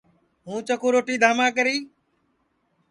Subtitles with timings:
[0.45, 1.77] ہوں چکُو روٹی دھاما کری